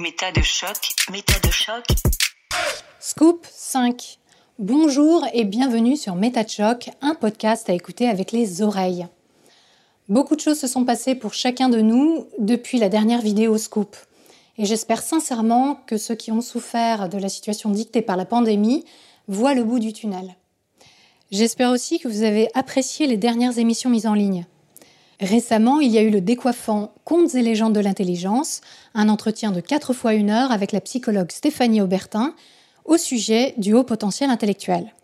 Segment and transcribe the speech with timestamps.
[0.00, 1.84] Méta de choc, méta de choc.
[3.00, 4.20] Scoop 5.
[4.60, 9.08] Bonjour et bienvenue sur Méta de choc, un podcast à écouter avec les oreilles.
[10.08, 13.96] Beaucoup de choses se sont passées pour chacun de nous depuis la dernière vidéo Scoop.
[14.56, 18.84] Et j'espère sincèrement que ceux qui ont souffert de la situation dictée par la pandémie
[19.26, 20.36] voient le bout du tunnel.
[21.32, 24.46] J'espère aussi que vous avez apprécié les dernières émissions mises en ligne.
[25.20, 28.60] Récemment, il y a eu le décoiffant Contes et légendes de l'intelligence,
[28.94, 32.34] un entretien de 4 fois une heure avec la psychologue Stéphanie Aubertin
[32.84, 34.94] au sujet du haut potentiel intellectuel.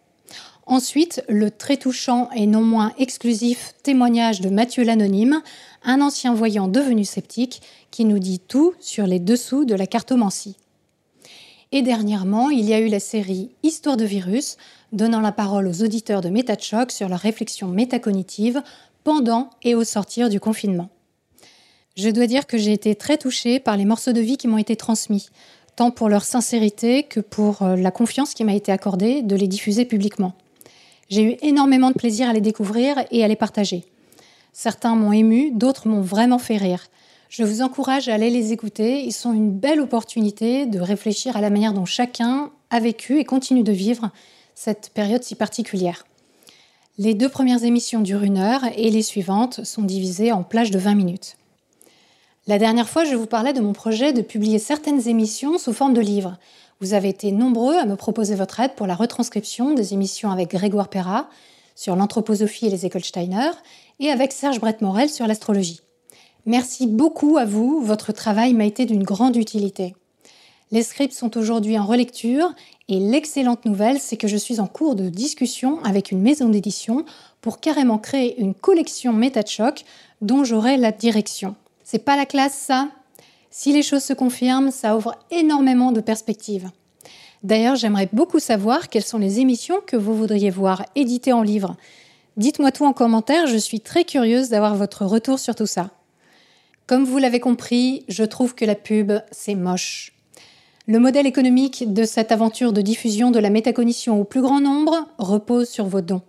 [0.66, 5.42] Ensuite, le très touchant et non moins exclusif témoignage de Mathieu l'Anonyme,
[5.82, 7.60] un ancien voyant devenu sceptique,
[7.90, 10.56] qui nous dit tout sur les dessous de la cartomancie.
[11.72, 14.56] Et dernièrement, il y a eu la série Histoire de virus,
[14.92, 18.62] donnant la parole aux auditeurs de MetaChoc sur leur réflexion métacognitive
[19.04, 20.88] pendant et au sortir du confinement.
[21.96, 24.58] Je dois dire que j'ai été très touchée par les morceaux de vie qui m'ont
[24.58, 25.28] été transmis,
[25.76, 29.46] tant pour leur sincérité que pour euh, la confiance qui m'a été accordée de les
[29.46, 30.32] diffuser publiquement.
[31.08, 33.84] J'ai eu énormément de plaisir à les découvrir et à les partager.
[34.52, 36.86] Certains m'ont ému, d'autres m'ont vraiment fait rire.
[37.28, 41.40] Je vous encourage à aller les écouter, ils sont une belle opportunité de réfléchir à
[41.40, 44.10] la manière dont chacun a vécu et continue de vivre
[44.54, 46.04] cette période si particulière.
[46.96, 50.78] Les deux premières émissions durent une heure et les suivantes sont divisées en plages de
[50.78, 51.36] 20 minutes.
[52.46, 55.92] La dernière fois, je vous parlais de mon projet de publier certaines émissions sous forme
[55.92, 56.38] de livres.
[56.80, 60.50] Vous avez été nombreux à me proposer votre aide pour la retranscription des émissions avec
[60.50, 61.28] Grégoire Perra
[61.74, 63.02] sur l'anthroposophie et les écoles
[63.98, 65.80] et avec Serge Brett-Morel sur l'astrologie.
[66.46, 69.96] Merci beaucoup à vous, votre travail m'a été d'une grande utilité.
[70.70, 72.52] Les scripts sont aujourd'hui en relecture
[72.88, 77.04] et l'excellente nouvelle, c'est que je suis en cours de discussion avec une maison d'édition
[77.40, 79.84] pour carrément créer une collection MetaChoc
[80.20, 81.54] dont j'aurai la direction.
[81.84, 82.88] C'est pas la classe ça?
[83.50, 86.70] Si les choses se confirment, ça ouvre énormément de perspectives.
[87.44, 91.76] D'ailleurs, j'aimerais beaucoup savoir quelles sont les émissions que vous voudriez voir éditées en livre.
[92.38, 95.90] Dites-moi tout en commentaire, je suis très curieuse d'avoir votre retour sur tout ça.
[96.86, 100.13] Comme vous l'avez compris, je trouve que la pub, c'est moche.
[100.86, 105.08] Le modèle économique de cette aventure de diffusion de la métacognition au plus grand nombre
[105.16, 106.20] repose sur vos dons.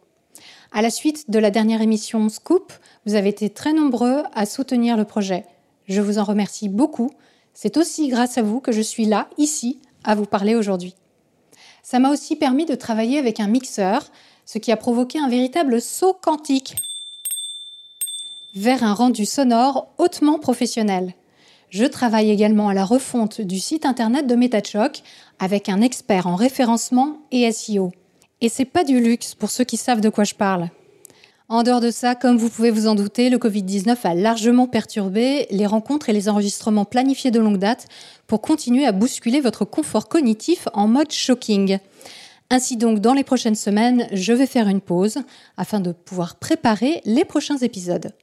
[0.72, 2.72] À la suite de la dernière émission Scoop,
[3.06, 5.46] vous avez été très nombreux à soutenir le projet.
[5.90, 7.12] Je vous en remercie beaucoup.
[7.54, 10.96] C'est aussi grâce à vous que je suis là, ici, à vous parler aujourd'hui.
[11.84, 14.10] Ça m'a aussi permis de travailler avec un mixeur,
[14.46, 16.78] ce qui a provoqué un véritable saut quantique
[18.56, 21.14] vers un rendu sonore hautement professionnel.
[21.76, 25.04] Je travaille également à la refonte du site internet de MetaChoc
[25.40, 27.92] avec un expert en référencement et SEO.
[28.40, 30.70] Et c'est pas du luxe pour ceux qui savent de quoi je parle.
[31.50, 35.48] En dehors de ça, comme vous pouvez vous en douter, le Covid-19 a largement perturbé
[35.52, 37.90] les rencontres et les enregistrements planifiés de longue date
[38.26, 41.80] pour continuer à bousculer votre confort cognitif en mode shocking.
[42.50, 45.18] Ainsi donc, dans les prochaines semaines, je vais faire une pause
[45.58, 48.14] afin de pouvoir préparer les prochains épisodes.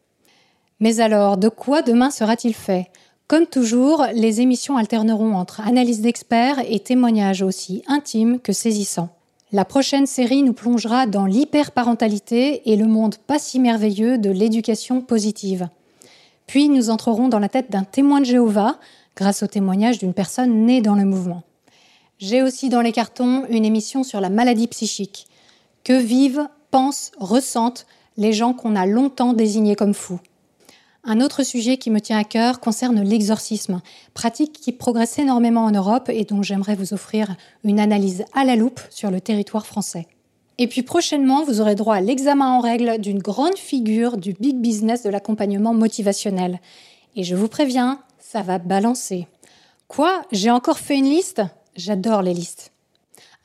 [0.81, 2.89] Mais alors, de quoi demain sera-t-il fait?
[3.29, 9.09] Comme toujours, les émissions alterneront entre analyse d'experts et témoignages aussi intimes que saisissants.
[9.53, 15.03] La prochaine série nous plongera dans l'hyperparentalité et le monde pas si merveilleux de l'éducation
[15.03, 15.69] positive.
[16.47, 18.79] Puis nous entrerons dans la tête d'un témoin de Jéhovah
[19.17, 21.43] grâce au témoignage d'une personne née dans le mouvement.
[22.19, 25.27] J'ai aussi dans les cartons une émission sur la maladie psychique.
[25.85, 30.21] Que vivent, pensent, ressentent les gens qu'on a longtemps désignés comme fous?
[31.05, 33.83] Un autre sujet qui me tient à cœur concerne l'exorcisme,
[34.15, 38.55] pratique qui progresse énormément en Europe et dont j'aimerais vous offrir une analyse à la
[38.55, 40.07] loupe sur le territoire français.
[40.59, 44.57] Et puis prochainement, vous aurez droit à l'examen en règle d'une grande figure du big
[44.59, 46.61] business de l'accompagnement motivationnel.
[47.17, 49.27] Et je vous préviens, ça va balancer.
[49.89, 50.23] Quoi?
[50.31, 51.43] J'ai encore fait une liste?
[51.75, 52.71] J'adore les listes.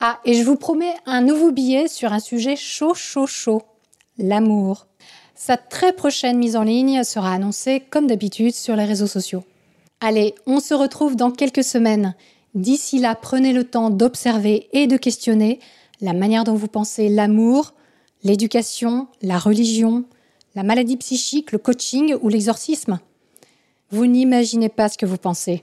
[0.00, 3.62] Ah, et je vous promets un nouveau billet sur un sujet chaud, chaud, chaud.
[4.16, 4.87] L'amour.
[5.40, 9.44] Sa très prochaine mise en ligne sera annoncée comme d'habitude sur les réseaux sociaux.
[10.00, 12.16] Allez, on se retrouve dans quelques semaines.
[12.56, 15.60] D'ici là, prenez le temps d'observer et de questionner
[16.00, 17.72] la manière dont vous pensez l'amour,
[18.24, 20.04] l'éducation, la religion,
[20.56, 22.98] la maladie psychique, le coaching ou l'exorcisme.
[23.92, 25.62] Vous n'imaginez pas ce que vous pensez.